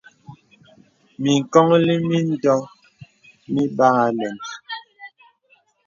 Mǐŋkɔnllī 1.21 1.95
mǐndɔ 2.07 2.55
mibāā 3.53 4.01
alɛ̄n. 4.07 4.37